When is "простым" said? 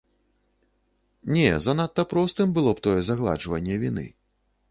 2.15-2.47